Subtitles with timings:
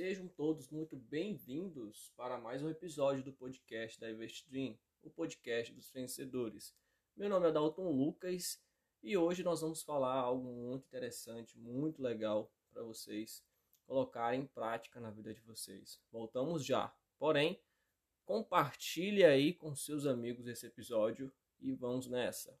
[0.00, 4.48] Sejam todos muito bem-vindos para mais um episódio do podcast da Invest
[5.02, 6.74] o podcast dos vencedores.
[7.14, 8.58] Meu nome é Dalton Lucas
[9.02, 13.44] e hoje nós vamos falar algo muito interessante, muito legal para vocês
[13.86, 16.00] colocarem em prática na vida de vocês.
[16.10, 16.90] Voltamos já.
[17.18, 17.62] Porém,
[18.24, 21.30] compartilhe aí com seus amigos esse episódio
[21.60, 22.58] e vamos nessa.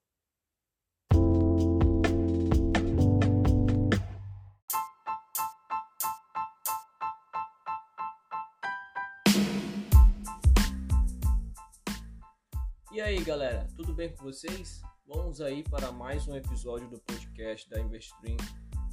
[13.00, 14.82] E aí, galera, tudo bem com vocês?
[15.06, 18.36] Vamos aí para mais um episódio do podcast da Investream,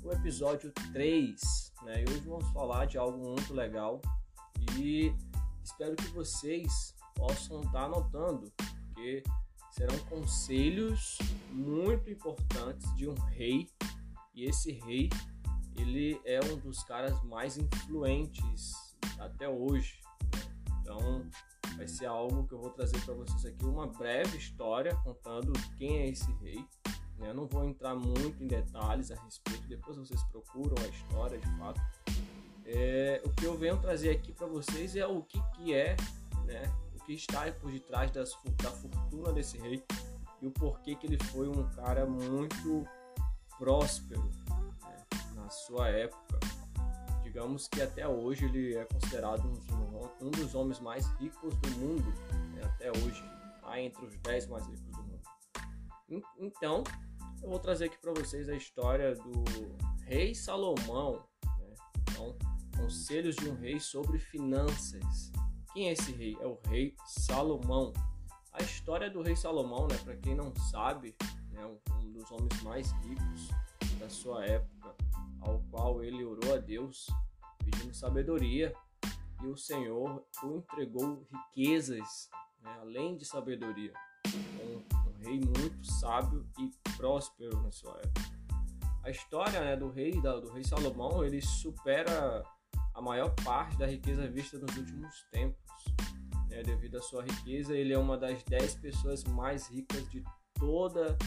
[0.02, 2.06] o episódio 3, né?
[2.06, 4.02] E hoje vamos falar de algo muito legal
[4.80, 5.14] e
[5.62, 9.24] espero que vocês possam estar anotando, porque
[9.72, 11.18] serão conselhos
[11.52, 13.70] muito importantes de um rei,
[14.34, 15.10] e esse rei,
[15.76, 18.72] ele é um dos caras mais influentes
[19.20, 20.00] até hoje.
[20.34, 20.42] Né?
[20.80, 21.30] Então,
[21.78, 26.00] vai ser algo que eu vou trazer para vocês aqui uma breve história contando quem
[26.00, 26.66] é esse rei.
[27.18, 27.30] Né?
[27.30, 31.58] Eu não vou entrar muito em detalhes a respeito, depois vocês procuram a história de
[31.58, 31.80] fato.
[32.66, 35.96] É, o que eu venho trazer aqui para vocês é o que, que é,
[36.46, 36.64] né?
[36.96, 39.82] o que está por detrás das, da fortuna desse rei
[40.42, 42.86] e o porquê que ele foi um cara muito
[43.58, 44.24] próspero
[44.84, 45.06] né?
[45.36, 46.40] na sua época
[47.38, 49.70] digamos que até hoje ele é considerado um, dos
[50.56, 52.14] homens mais ricos do mundo,
[52.54, 52.64] né?
[52.64, 53.24] até hoje,
[53.56, 55.22] está entre os 10 mais ricos do mundo.
[56.38, 56.84] Então,
[57.42, 59.44] eu vou trazer aqui para vocês a história do
[60.06, 61.24] rei Salomão,
[61.60, 61.76] né?
[62.02, 62.36] então,
[62.76, 65.32] conselhos de um rei sobre finanças.
[65.74, 66.38] Quem é esse rei?
[66.40, 67.94] É o rei Salomão.
[68.54, 71.16] A história do rei Salomão, né, para quem não sabe,
[71.52, 71.66] é né,
[72.02, 73.50] um dos homens mais ricos
[74.00, 74.96] da sua época,
[75.42, 77.08] ao qual ele orou a Deus
[77.64, 78.74] pedindo sabedoria,
[79.44, 82.30] e o Senhor o entregou riquezas,
[82.62, 83.94] né, além de sabedoria.
[84.28, 84.78] Um,
[85.10, 88.38] um, rei muito sábio e próspero na sua época.
[89.04, 92.44] A história né, do rei da, do rei Salomão ele supera
[92.94, 95.86] a maior parte da riqueza vista nos últimos tempos.
[96.50, 101.18] Né, devido à sua riqueza, ele é uma das dez pessoas mais ricas de toda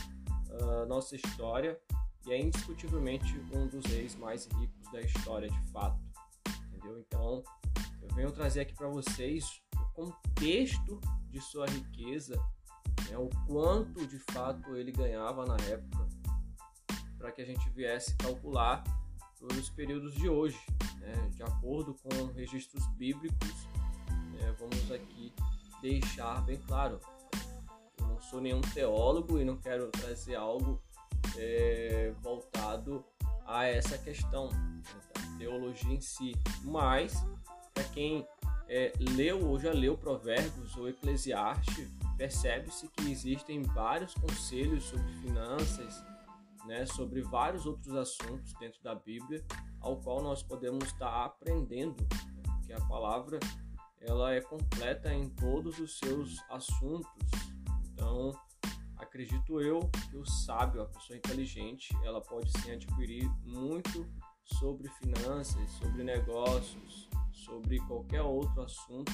[0.51, 1.81] a uh, nossa história
[2.27, 6.01] e é indiscutivelmente um dos reis mais ricos da história de fato
[6.81, 6.99] entendeu?
[6.99, 7.43] Então,
[8.11, 11.01] eu venho trazer aqui para vocês o contexto
[11.31, 12.37] de sua riqueza,
[13.09, 13.17] né?
[13.17, 16.09] o quanto de fato ele ganhava na época,
[17.17, 18.83] para que a gente viesse calcular
[19.41, 20.59] os períodos de hoje,
[20.99, 21.31] né?
[21.35, 23.67] de acordo com registros bíblicos.
[24.09, 24.55] Né?
[24.59, 25.33] Vamos aqui
[25.81, 27.01] deixar bem claro.
[27.99, 30.83] Eu não sou nenhum teólogo e não quero trazer algo
[31.37, 33.05] é, voltado
[33.47, 34.51] a essa questão
[35.39, 36.33] teologia em si,
[36.63, 37.15] mas
[37.75, 38.27] para quem
[38.69, 46.05] é, leu ou já leu Provérbios ou Eclesiastes, percebe-se que existem vários conselhos sobre finanças,
[46.67, 49.45] né, sobre vários outros assuntos dentro da Bíblia,
[49.81, 53.41] ao qual nós podemos estar aprendendo, né, porque a palavra
[54.01, 57.11] ela é completa em todos os seus assuntos.
[57.93, 58.33] Então,
[58.97, 64.07] acredito eu que o sábio, a pessoa inteligente, ela pode sim adquirir muito
[64.45, 67.09] sobre finanças, sobre negócios,
[67.45, 69.13] sobre qualquer outro assunto,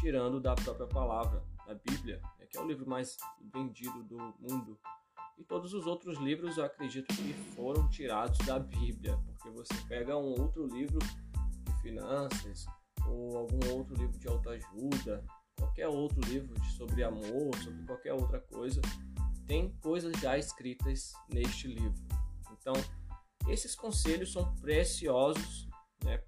[0.00, 3.16] tirando da própria palavra, da Bíblia, né, que é o livro mais
[3.52, 4.78] vendido do mundo.
[5.38, 10.16] E todos os outros livros eu acredito que foram tirados da Bíblia, porque você pega
[10.16, 12.66] um outro livro de finanças
[13.06, 15.24] ou algum outro livro de autoajuda,
[15.58, 18.80] qualquer outro livro sobre amor, sobre qualquer outra coisa,
[19.46, 22.00] tem coisas já escritas neste livro.
[22.52, 22.74] Então,
[23.48, 25.68] esses conselhos são preciosos,
[26.04, 26.22] né?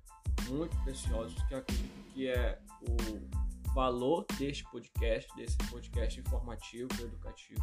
[0.52, 7.62] Muito preciosos, que eu acredito que é o valor deste podcast, desse podcast informativo, educativo.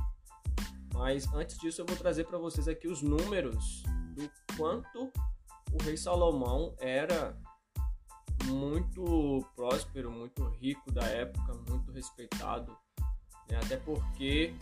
[0.94, 3.84] Mas antes disso, eu vou trazer para vocês aqui os números
[4.16, 5.12] do quanto
[5.72, 7.38] o rei Salomão era
[8.46, 12.75] muito próspero, muito rico da época, muito respeitado,
[13.50, 13.60] né?
[13.63, 14.56] até porque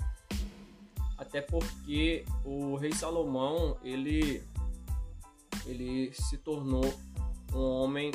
[1.18, 4.44] até porque o rei Salomão ele
[5.66, 6.94] ele se tornou
[7.54, 8.12] um homem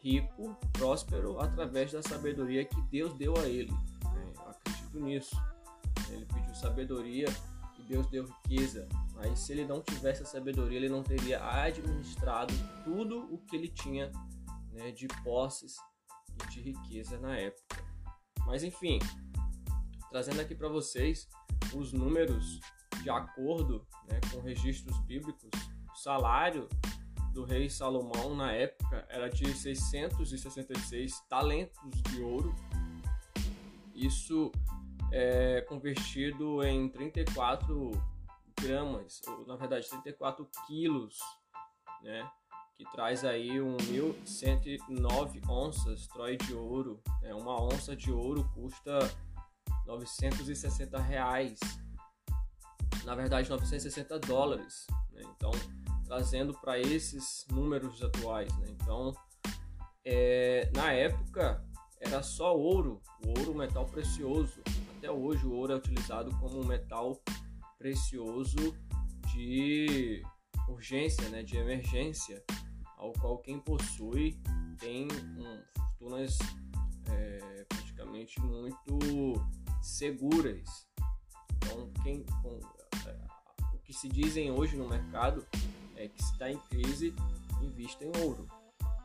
[0.00, 3.72] rico, próspero, através da sabedoria que Deus deu a ele.
[3.72, 4.32] Né?
[4.36, 5.36] Eu acredito nisso.
[6.10, 7.26] Ele pediu sabedoria
[7.78, 8.88] e Deus deu riqueza.
[9.14, 12.54] Mas se ele não tivesse a sabedoria, ele não teria administrado
[12.84, 14.10] tudo o que ele tinha
[14.72, 15.76] né, de posses
[16.42, 17.84] e de riqueza na época.
[18.46, 18.98] Mas enfim,
[20.10, 21.28] trazendo aqui para vocês
[21.74, 22.60] os números
[23.02, 25.50] de acordo né, com registros bíblicos,
[25.92, 26.68] o salário
[27.38, 32.52] do rei Salomão na época era de 666 talentos de ouro.
[33.94, 34.50] Isso
[35.12, 37.92] é convertido em 34
[38.60, 41.16] gramas, ou na verdade 34 quilos,
[42.02, 42.28] né?
[42.76, 47.00] Que traz aí um 1.109 onças Troy de ouro.
[47.22, 47.32] Né?
[47.34, 48.98] Uma onça de ouro custa
[49.86, 51.60] 960 reais.
[53.04, 54.88] Na verdade, 960 dólares.
[55.12, 55.22] Né?
[55.36, 55.52] Então,
[56.08, 58.52] trazendo para esses números atuais.
[58.58, 58.68] Né?
[58.70, 59.14] Então,
[60.04, 61.62] é, na época
[62.00, 64.62] era só ouro, o ouro metal precioso.
[64.96, 67.20] Até hoje o ouro é utilizado como um metal
[67.78, 68.74] precioso
[69.32, 70.22] de
[70.68, 72.42] urgência, né, de emergência,
[72.96, 74.40] ao qual quem possui
[74.78, 75.06] tem
[75.36, 76.38] um, fortunas
[77.10, 79.34] é, praticamente muito
[79.82, 80.88] seguras.
[81.56, 82.60] Então, quem, com,
[83.88, 85.46] que se dizem hoje no mercado
[85.96, 87.14] é que está em crise,
[87.62, 88.46] invista em ouro.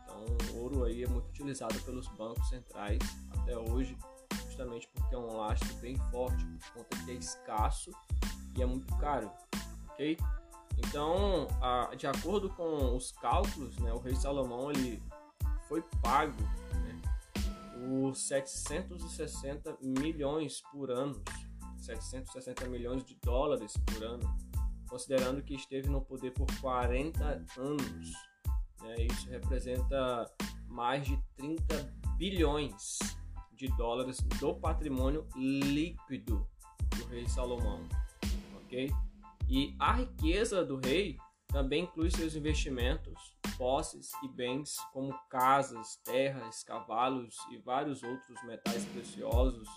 [0.04, 3.00] Então, o ouro aí é muito utilizado pelos bancos centrais
[3.32, 3.98] até hoje,
[4.46, 7.92] justamente porque é um lastro bem forte, por conta que é escasso
[8.58, 9.32] e é muito caro,
[9.92, 10.18] ok?
[10.78, 15.02] Então, a, de acordo com os cálculos, né, o rei Salomão ele
[15.70, 16.44] foi pago
[16.74, 17.02] né,
[17.74, 21.24] por 760 milhões por ano,
[21.78, 24.53] 760 milhões de dólares por ano,
[24.94, 27.26] considerando que esteve no poder por 40
[27.58, 28.14] anos.
[28.80, 30.32] Né, isso representa
[30.68, 31.76] mais de 30
[32.16, 33.00] bilhões
[33.54, 36.48] de dólares do patrimônio líquido
[36.96, 37.88] do rei Salomão
[38.74, 38.92] ok?
[39.50, 41.18] E a riqueza do rei
[41.48, 48.86] também inclui seus investimentos, posses e bens como casas, terras, cavalos e vários outros metais
[48.86, 49.68] preciosos?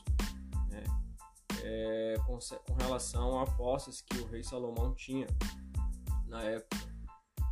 [1.67, 5.27] É, com, com, relação a posses que o rei Salomão tinha
[6.27, 6.77] na época.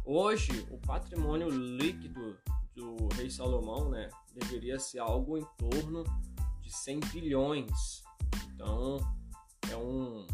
[0.05, 2.39] Hoje, o patrimônio líquido
[2.77, 6.05] do rei Salomão né, deveria ser algo em torno
[6.61, 8.05] de 100 bilhões.
[8.53, 8.99] Então,
[9.71, 10.27] é um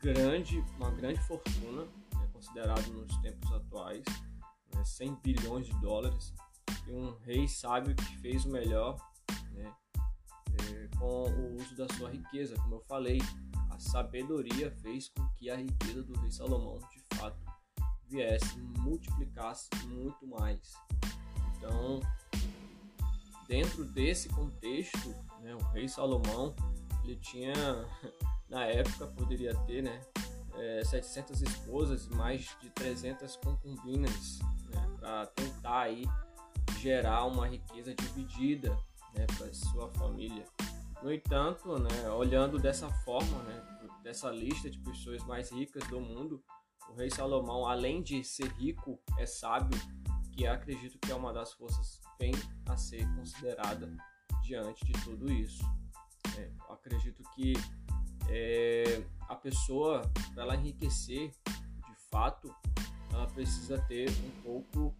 [0.00, 1.84] grande, uma grande fortuna,
[2.14, 4.04] né, considerado nos tempos atuais,
[4.74, 6.32] né, 100 bilhões de dólares,
[6.86, 8.96] e um rei sábio que fez o melhor
[10.98, 12.56] com o uso da sua riqueza.
[12.56, 13.18] Como eu falei,
[13.70, 17.38] a sabedoria fez com que a riqueza do rei Salomão, de fato,
[18.08, 20.74] viesse, multiplicasse muito mais.
[21.56, 22.00] Então,
[23.48, 26.54] dentro desse contexto, né, o rei Salomão
[27.04, 27.54] ele tinha
[28.48, 30.00] na época poderia ter, né,
[30.54, 34.38] é, 700 esposas e mais de 300 concubinas,
[34.70, 36.04] né, para tentar aí
[36.80, 38.76] gerar uma riqueza dividida,
[39.16, 40.46] né, para sua família.
[41.02, 43.62] No entanto, né, olhando dessa forma, né,
[44.02, 46.42] dessa lista de pessoas mais ricas do mundo,
[46.88, 49.78] o rei Salomão, além de ser rico, é sábio,
[50.32, 52.32] que acredito que é uma das forças bem
[52.68, 53.90] a ser considerada
[54.42, 55.64] diante de tudo isso.
[56.38, 57.54] É, acredito que
[58.28, 60.02] é, a pessoa,
[60.34, 62.54] para ela enriquecer de fato,
[63.12, 64.94] ela precisa ter um pouco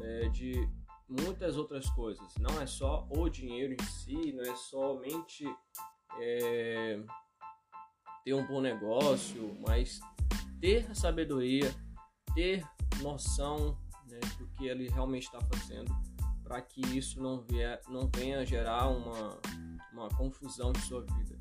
[0.00, 0.68] é, de
[1.08, 2.34] muitas outras coisas.
[2.38, 5.44] Não é só o dinheiro em si, não é somente
[6.20, 6.98] é,
[8.24, 10.00] ter um bom negócio, mas
[10.60, 11.74] ter sabedoria,
[12.34, 12.64] ter
[13.02, 15.94] noção né, do que ele realmente está fazendo,
[16.42, 19.40] para que isso não, vier, não venha gerar uma,
[19.92, 21.36] uma confusão em sua vida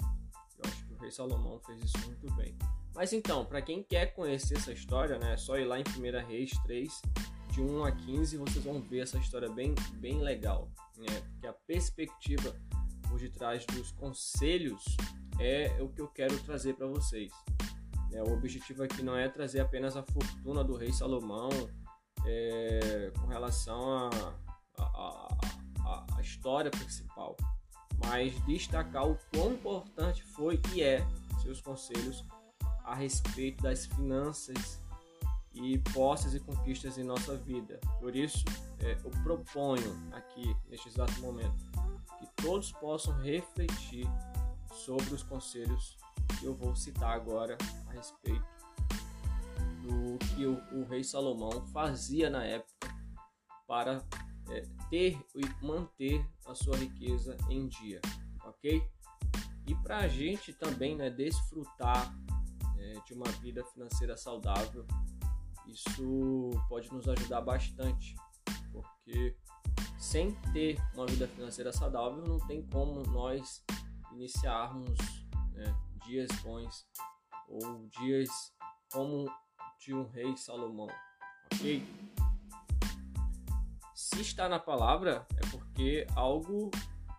[1.05, 2.57] rei Salomão fez isso muito bem.
[2.93, 6.27] Mas então, para quem quer conhecer essa história, né, é só ir lá em 1
[6.27, 7.01] Reis 3,
[7.55, 10.69] de 1 a 15, vocês vão ver essa história bem, bem legal.
[10.97, 11.21] Né?
[11.31, 12.53] Porque a perspectiva
[13.07, 14.83] por detrás dos conselhos
[15.39, 17.31] é o que eu quero trazer para vocês.
[18.11, 21.49] É, o objetivo aqui não é trazer apenas a fortuna do rei Salomão
[22.25, 24.09] é, com relação
[24.77, 27.37] à história principal,
[28.05, 31.07] mas destacar o quão importante foi e é
[31.41, 32.25] seus conselhos
[32.83, 34.83] a respeito das finanças
[35.55, 37.79] e posses e conquistas em nossa vida.
[37.99, 38.43] Por isso,
[38.79, 41.63] é, eu proponho aqui, neste exato momento,
[42.19, 44.07] que todos possam refletir
[44.73, 45.97] sobre os conselhos
[46.39, 47.57] que eu vou citar agora
[47.87, 48.45] a respeito
[49.81, 52.93] do que o, o rei Salomão fazia na época
[53.67, 54.03] para
[54.49, 58.01] é, ter e manter a sua riqueza em dia,
[58.43, 58.83] ok?
[59.67, 62.13] E para a gente também né, desfrutar
[62.77, 64.85] é, de uma vida financeira saudável,
[65.67, 68.15] isso pode nos ajudar bastante,
[68.71, 69.37] porque
[69.97, 73.63] sem ter uma vida financeira saudável não tem como nós
[74.11, 74.97] iniciarmos
[75.51, 76.87] né, dias bons
[77.47, 78.29] ou dias
[78.91, 79.25] como
[79.79, 80.87] de um rei Salomão,
[81.53, 81.85] ok?
[83.93, 86.71] Se está na palavra, é porque algo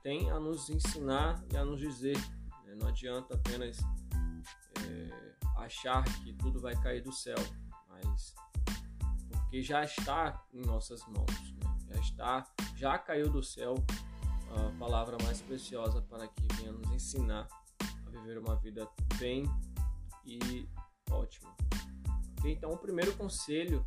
[0.02, 2.16] tem a nos ensinar e a nos dizer.
[2.64, 2.76] Né?
[2.78, 3.78] Não adianta apenas
[4.80, 7.36] é, achar que tudo vai cair do céu,
[9.30, 11.94] porque já está em nossas mãos, né?
[11.94, 13.74] já está, já caiu do céu
[14.50, 17.48] a palavra mais preciosa para que venha nos ensinar
[18.06, 18.88] a viver uma vida
[19.18, 19.44] bem
[20.24, 20.68] e
[21.10, 21.54] ótima.
[22.38, 22.52] Okay?
[22.52, 23.86] Então, o primeiro conselho,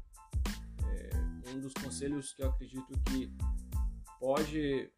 [0.85, 3.31] é, um dos conselhos que eu acredito que
[4.19, 4.91] pode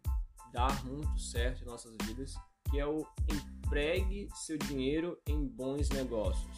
[0.51, 2.33] dar muito certo em nossas vidas,
[2.69, 6.55] que é o empregue seu dinheiro em bons negócios.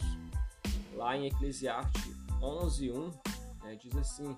[0.94, 3.12] Lá em Eclesiastes 11:1
[3.62, 4.36] né, diz assim: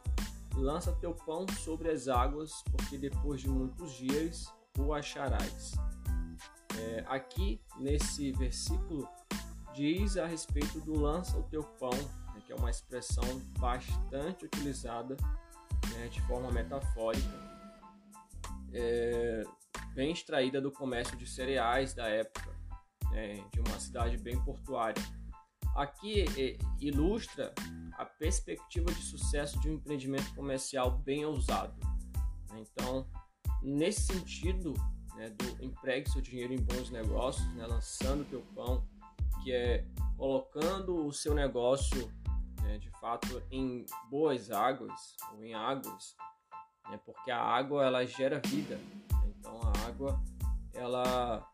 [0.54, 4.46] Lança teu pão sobre as águas, porque depois de muitos dias
[4.78, 5.72] o acharás.
[6.78, 9.08] É, aqui nesse versículo
[9.74, 11.90] diz a respeito do lança o teu pão,
[12.34, 13.24] né, que é uma expressão
[13.58, 15.16] bastante utilizada
[15.92, 17.56] né, de forma metafórica
[18.72, 19.42] é,
[19.94, 22.50] bem extraída do comércio de cereais da época,
[23.10, 25.02] né, de uma cidade bem portuária.
[25.76, 27.54] Aqui é, ilustra
[27.98, 31.74] a perspectiva de sucesso de um empreendimento comercial bem ousado.
[32.50, 32.60] Né.
[32.60, 33.06] Então,
[33.62, 34.74] nesse sentido,
[35.14, 38.86] né, do empregue seu dinheiro em bons negócios, né, lançando teu pão,
[39.42, 42.10] que é colocando o seu negócio
[42.62, 46.16] né, de fato em boas águas ou em águas
[46.90, 47.00] né?
[47.04, 48.78] porque a água ela gera vida.
[49.26, 50.22] Então a água
[50.72, 51.46] ela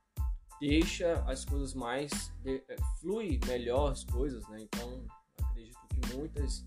[0.63, 4.59] deixa as coisas mais é, flui melhor as coisas, né?
[4.61, 5.05] Então
[5.43, 6.65] acredito que muitas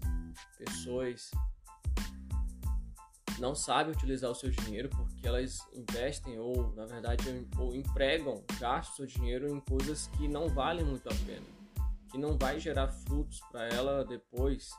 [0.57, 1.31] pessoas
[3.39, 7.23] não sabem utilizar o seu dinheiro porque elas investem ou na verdade
[7.57, 11.45] ou empregam, gastam seu dinheiro em coisas que não valem muito a pena,
[12.11, 14.71] que não vai gerar frutos para ela depois,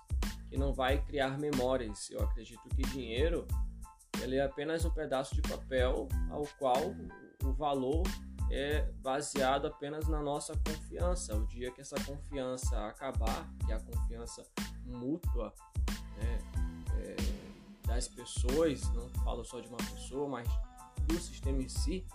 [0.51, 2.11] que não vai criar memórias.
[2.11, 3.47] Eu acredito que dinheiro
[4.21, 6.95] ele é apenas um pedaço de papel ao qual
[7.43, 8.03] o valor
[8.51, 11.35] é baseado apenas na nossa confiança.
[11.37, 14.43] O dia que essa confiança acabar, que é a confiança
[14.85, 15.53] mútua
[16.17, 16.39] né,
[16.99, 17.17] é,
[17.87, 20.49] das pessoas, não falo só de uma pessoa, mas
[21.07, 22.07] do sistema em si,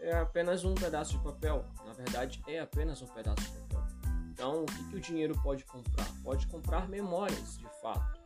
[0.00, 1.64] é apenas um pedaço de papel.
[1.86, 3.82] Na verdade, é apenas um pedaço de papel.
[4.30, 6.06] Então, o que, que o dinheiro pode comprar?
[6.24, 8.20] Pode comprar memórias, de fato.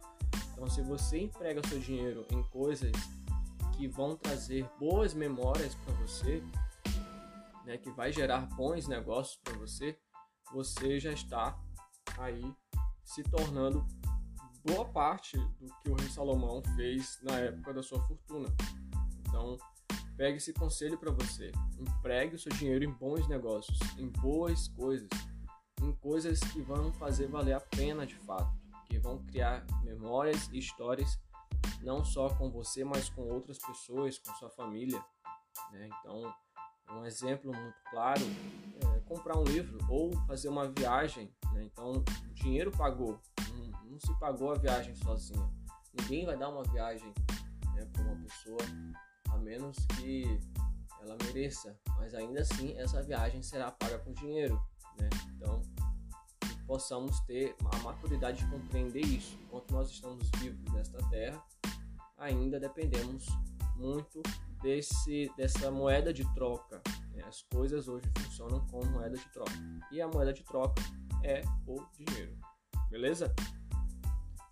[0.53, 2.93] Então, se você emprega seu dinheiro em coisas
[3.77, 6.43] que vão trazer boas memórias para você,
[7.67, 9.99] né, que vai gerar bons negócios para você,
[10.53, 11.59] você já está
[12.19, 12.55] aí
[13.05, 13.85] se tornando
[14.65, 18.49] boa parte do que o rei Salomão fez na época da sua fortuna.
[19.21, 19.57] Então,
[20.17, 21.53] pegue esse conselho para você.
[21.79, 25.09] Empregue o seu dinheiro em bons negócios, em boas coisas,
[25.83, 28.57] em coisas que vão fazer valer a pena de fato
[28.87, 31.19] que vão criar memórias e histórias
[31.83, 35.05] não só com você, mas com outras pessoas, com sua família.
[35.73, 35.89] Né?
[36.01, 36.35] Então,
[36.93, 38.23] um exemplo muito claro
[38.95, 41.31] é comprar um livro ou fazer uma viagem.
[41.53, 41.65] Né?
[41.65, 45.49] Então, o dinheiro pagou, não, não, se pagou a viagem sozinha.
[46.01, 47.13] Ninguém vai dar uma viagem
[47.75, 48.61] né, para uma pessoa
[49.31, 50.25] a menos que
[51.01, 54.61] ela mereça, mas ainda assim essa viagem será paga com dinheiro.
[54.99, 55.09] Né?
[55.35, 55.63] Então,
[56.67, 59.39] possamos ter a maturidade de compreender isso.
[59.45, 61.43] Enquanto nós estamos vivos nesta terra,
[62.17, 63.27] ainda dependemos
[63.77, 64.23] muito
[64.63, 66.83] desse, dessa moeda de troca.
[67.13, 67.23] Né?
[67.27, 69.53] As coisas hoje funcionam como moeda de troca.
[69.91, 70.83] E a moeda de troca
[71.23, 72.37] é o dinheiro.
[72.91, 73.35] Beleza?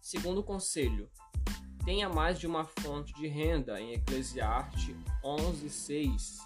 [0.00, 1.10] Segundo conselho,
[1.84, 6.38] tenha mais de uma fonte de renda em Eclesiastes 11:6.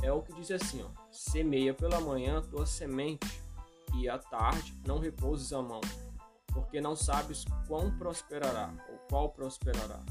[0.00, 0.08] Né?
[0.08, 3.40] É o que diz assim, ó: Semeia pela manhã tua semente
[3.94, 5.80] e à tarde não repouses a mão,
[6.52, 10.04] porque não sabes quão prosperará ou qual prosperará,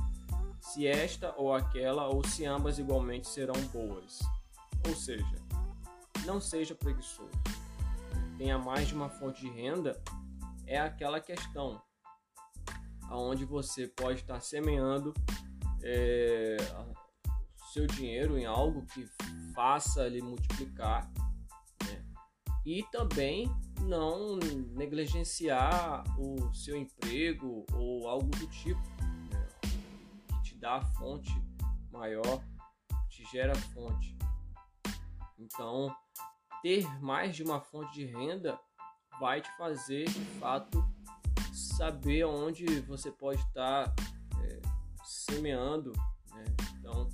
[0.73, 4.19] se esta ou aquela ou se ambas igualmente serão boas.
[4.87, 5.35] Ou seja,
[6.25, 7.31] não seja preguiçoso.
[8.37, 10.01] Tenha mais de uma fonte de renda
[10.67, 11.79] é aquela questão
[13.03, 15.13] aonde você pode estar semeando
[15.83, 16.57] é,
[17.71, 19.07] seu dinheiro em algo que
[19.53, 21.07] faça ele multiplicar
[21.87, 22.03] né?
[22.65, 23.47] e também
[23.81, 24.37] não
[24.73, 28.81] negligenciar o seu emprego ou algo do tipo,
[30.55, 31.31] te dá a fonte
[31.91, 32.41] maior,
[33.09, 34.17] te gera fonte.
[35.37, 35.93] Então,
[36.61, 38.57] ter mais de uma fonte de renda
[39.19, 40.83] vai te fazer de fato
[41.53, 43.93] saber onde você pode estar
[44.41, 44.61] é,
[45.03, 45.91] semeando.
[46.33, 46.45] Né?
[46.79, 47.09] Então,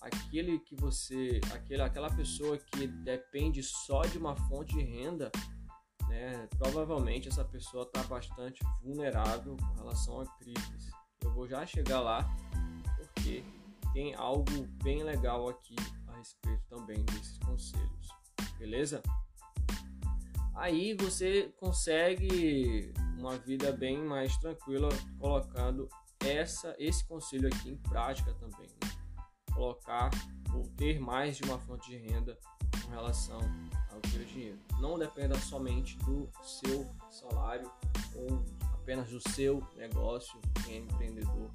[0.00, 5.30] aquele que você, aquele, aquela pessoa que depende só de uma fonte de renda,
[6.08, 10.90] né, provavelmente essa pessoa está bastante vulnerável com relação a crises.
[11.20, 12.24] Eu vou já chegar lá,
[13.98, 15.74] tem algo bem legal aqui
[16.06, 18.08] a respeito também desses conselhos,
[18.56, 19.02] beleza?
[20.54, 24.88] Aí você consegue uma vida bem mais tranquila
[25.18, 25.88] colocando
[26.20, 28.68] essa esse conselho aqui em prática também.
[28.68, 28.90] Né?
[29.52, 30.10] Colocar
[30.54, 32.38] ou ter mais de uma fonte de renda
[32.84, 33.40] com relação
[33.90, 34.60] ao seu dinheiro.
[34.80, 37.68] Não dependa somente do seu salário
[38.14, 41.50] ou apenas do seu negócio, quem é empreendedor?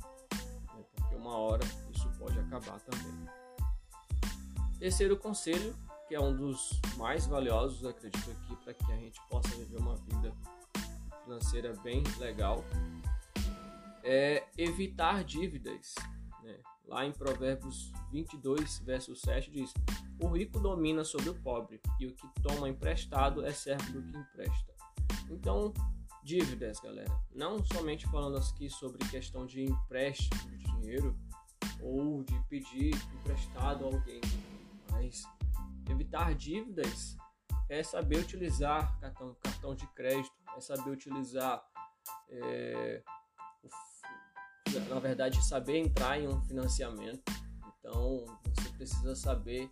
[1.13, 3.27] Porque uma hora isso pode acabar também.
[4.79, 5.75] Terceiro conselho,
[6.08, 9.96] que é um dos mais valiosos, acredito aqui, para que a gente possa viver uma
[9.96, 10.34] vida
[11.24, 12.63] financeira bem legal,
[14.03, 15.96] é evitar dívidas.
[16.43, 16.60] Né?
[16.86, 19.74] Lá em Provérbios 22, verso 7 diz:
[20.20, 24.17] O rico domina sobre o pobre, e o que toma emprestado é servo do que
[24.17, 24.74] empresta.
[25.29, 25.74] Então,
[26.24, 27.12] dívidas, galera.
[27.34, 31.18] Não somente falando aqui sobre questão de empréstimo de dinheiro
[31.82, 34.22] ou de pedir emprestado a alguém,
[34.92, 35.24] mas
[35.89, 37.18] evitar dívidas
[37.70, 41.63] é saber utilizar cartão, cartão de crédito, é saber utilizar,
[42.30, 43.03] é,
[44.89, 47.24] na verdade, saber entrar em um financiamento.
[47.80, 49.70] Então, você precisa saber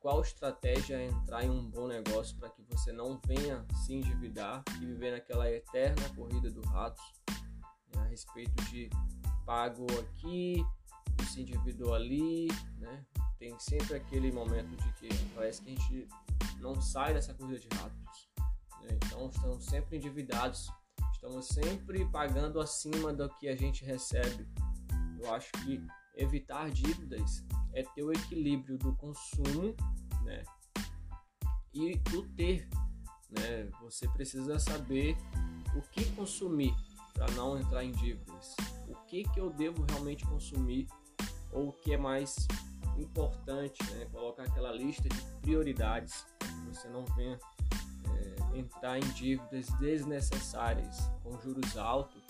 [0.00, 4.64] qual estratégia é entrar em um bom negócio para que você não venha se endividar
[4.76, 7.02] e viver naquela eterna corrida do rato
[7.94, 8.88] né, a respeito de
[9.44, 10.64] pago aqui,
[11.28, 13.04] se endividou ali, né?
[13.38, 16.08] Tem sempre aquele momento de que parece que a gente
[16.58, 18.28] não sai dessa corrida de ratos.
[18.82, 18.98] Né?
[19.04, 20.70] Então estamos sempre endividados,
[21.12, 24.48] estamos sempre pagando acima do que a gente recebe.
[25.18, 25.82] Eu acho que
[26.16, 29.74] evitar dívidas é ter o equilíbrio do consumo,
[30.22, 30.42] né?
[31.72, 32.68] E do ter,
[33.30, 33.68] né?
[33.82, 35.16] Você precisa saber
[35.76, 36.74] o que consumir
[37.14, 38.56] para não entrar em dívidas.
[38.88, 40.88] O que que eu devo realmente consumir
[41.52, 42.48] ou o que é mais
[42.98, 44.06] importante, né?
[44.06, 46.26] Colocar aquela lista de prioridades
[46.72, 47.38] você não venha
[48.54, 52.22] é, entrar em dívidas desnecessárias com juros altos,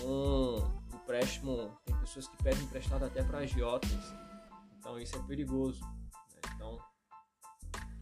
[0.00, 3.90] com empréstimo, tem pessoas que pedem emprestado até para agiotas,
[4.78, 5.80] então isso é perigoso.
[5.80, 6.40] Né?
[6.54, 6.78] Então,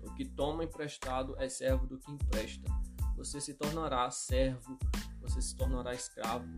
[0.00, 2.68] o que toma emprestado é servo do que empresta.
[3.16, 4.76] Você se tornará servo,
[5.20, 6.48] você se tornará escravo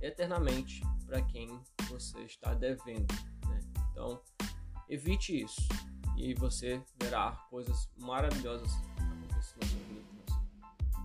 [0.00, 1.60] eternamente para quem
[1.90, 3.12] você está devendo.
[3.46, 3.60] Né?
[3.90, 4.22] Então,
[4.88, 5.68] evite isso
[6.16, 10.08] e você verá coisas maravilhosas acontecendo na sua vida.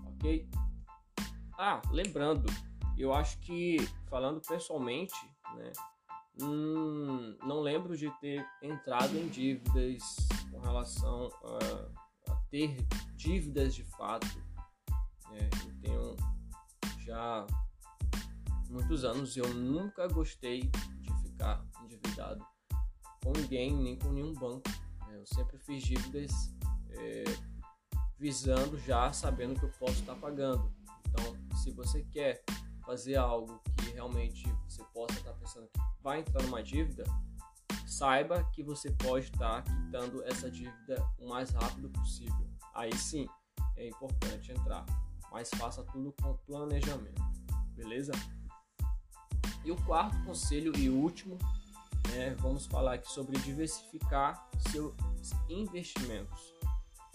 [0.07, 0.49] Ok?
[1.57, 2.45] Ah, lembrando,
[3.01, 3.77] eu acho que
[4.09, 5.15] falando pessoalmente,
[5.55, 5.71] né,
[6.41, 10.01] hum, não lembro de ter entrado em dívidas
[10.51, 12.77] com relação a, a ter
[13.15, 14.27] dívidas de fato.
[15.31, 16.15] É, eu tenho
[16.99, 17.45] já
[18.69, 22.45] muitos anos eu nunca gostei de ficar endividado
[23.23, 24.69] com ninguém, nem com nenhum banco.
[25.11, 26.31] Eu sempre fiz dívidas
[26.89, 27.23] é,
[28.17, 30.73] visando já sabendo que eu posso estar pagando.
[31.07, 32.43] Então, se você quer
[32.85, 37.03] fazer algo que realmente você possa estar pensando que vai entrar numa dívida,
[37.85, 42.47] saiba que você pode estar quitando essa dívida o mais rápido possível.
[42.73, 43.27] Aí sim
[43.75, 44.85] é importante entrar,
[45.31, 47.21] mas faça tudo com planejamento,
[47.73, 48.11] beleza?
[49.63, 51.37] E o quarto conselho e último,
[52.09, 54.93] né, vamos falar aqui sobre diversificar seus
[55.49, 56.53] investimentos.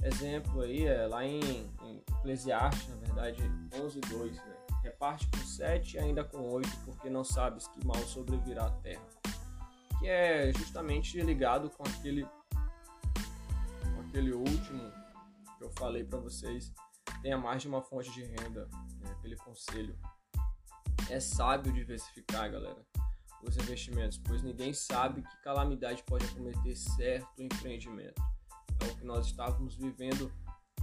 [0.03, 1.41] Exemplo aí é lá em,
[1.83, 4.60] em Eclesiastes, na verdade, 11:2, né?
[4.83, 9.07] Reparte com 7 e ainda com 8, porque não sabes que mal sobrevirá à terra.
[9.99, 14.93] Que é justamente ligado com aquele com aquele último
[15.59, 16.73] que eu falei para vocês,
[17.23, 18.69] tenha mais de uma fonte de renda,
[19.01, 19.13] né?
[19.13, 19.99] aquele conselho.
[21.11, 22.87] É sábio diversificar, galera
[23.43, 28.21] os investimentos, pois ninguém sabe que calamidade pode acometer certo empreendimento.
[28.81, 30.33] É o que nós estávamos vivendo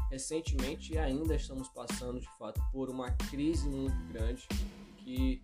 [0.09, 4.47] recentemente e ainda estamos passando de fato por uma crise muito grande
[4.97, 5.43] que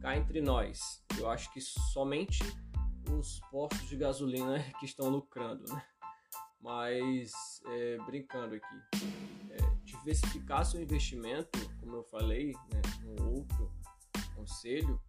[0.00, 1.02] cá entre nós.
[1.18, 2.40] Eu acho que somente
[3.10, 5.82] os postos de gasolina que estão lucrando, né?
[6.60, 7.32] Mas
[7.66, 9.06] é, brincando aqui,
[9.50, 13.72] é, diversificar seu investimento, como eu falei, né, no outro
[14.34, 15.00] conselho,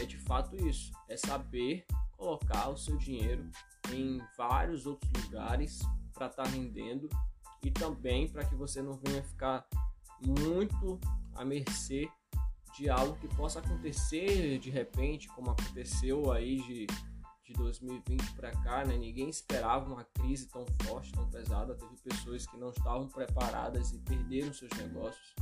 [0.00, 1.86] é de fato isso, é saber
[2.16, 3.48] colocar o seu dinheiro
[3.92, 5.80] em vários outros lugares
[6.12, 7.08] para estar tá rendendo
[7.64, 9.66] e também para que você não venha ficar
[10.20, 11.00] muito
[11.34, 12.08] à mercê
[12.76, 16.86] de algo que possa acontecer de repente, como aconteceu aí de,
[17.44, 18.96] de 2020 para cá, né?
[18.96, 21.74] Ninguém esperava uma crise tão forte, tão pesada.
[21.74, 25.34] Teve pessoas que não estavam preparadas e perderam seus negócios,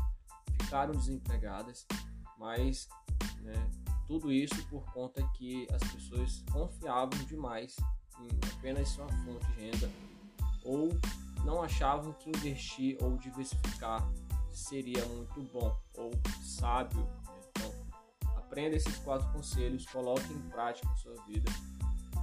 [0.61, 1.87] ficaram desempregadas,
[2.39, 2.89] mas
[3.41, 3.71] né,
[4.07, 7.77] tudo isso por conta que as pessoas confiavam demais
[8.21, 10.12] em apenas sua fonte de renda
[10.65, 10.89] ou
[11.45, 14.09] não achavam que investir ou diversificar
[14.51, 16.11] seria muito bom ou
[16.43, 17.09] sábio.
[17.51, 17.73] Então,
[18.37, 21.51] aprenda esses quatro conselhos, coloque em prática em sua vida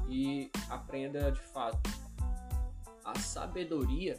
[0.07, 1.89] e aprenda de fato.
[3.03, 4.17] A sabedoria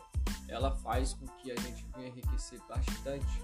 [0.48, 3.42] ela faz com que a gente venha enriquecer bastante.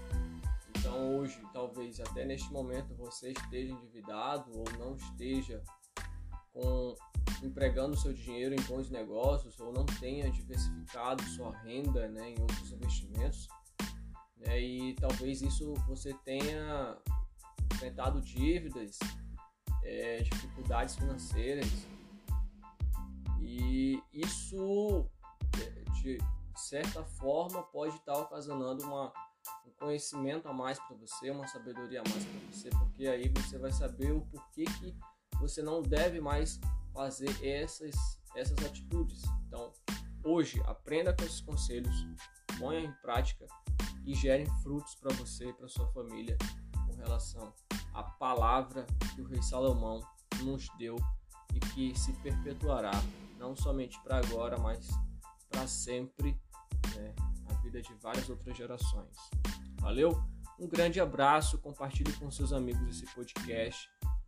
[0.77, 5.63] Então hoje, talvez até neste momento você esteja endividado ou não esteja
[6.53, 6.95] com
[7.43, 12.71] empregando seu dinheiro em bons negócios ou não tenha diversificado sua renda né, em outros
[12.71, 13.47] investimentos.
[14.37, 16.97] Né, e talvez isso você tenha
[17.73, 18.97] enfrentado dívidas,
[19.83, 21.69] é, dificuldades financeiras.
[23.39, 25.05] E isso,
[25.61, 26.17] é, de
[26.55, 29.13] certa forma, pode estar ocasionando uma,
[29.65, 33.57] um conhecimento a mais para você, uma sabedoria a mais para você, porque aí você
[33.57, 34.95] vai saber o porquê que
[35.39, 36.59] você não deve mais
[36.93, 37.95] fazer essas,
[38.35, 39.23] essas atitudes.
[39.47, 39.71] Então,
[40.23, 41.95] hoje, aprenda com esses conselhos,
[42.57, 43.45] ponha em prática
[44.05, 46.37] e gerem frutos para você e para sua família
[46.87, 47.53] com relação
[47.93, 50.01] à palavra que o rei Salomão
[50.41, 50.95] nos deu
[51.53, 52.91] e que se perpetuará
[53.37, 54.87] não somente para agora, mas
[55.49, 56.39] para sempre,
[56.95, 57.15] né,
[57.49, 59.15] a vida de várias outras gerações.
[59.79, 60.23] Valeu?
[60.59, 63.87] Um grande abraço, compartilhe com seus amigos esse podcast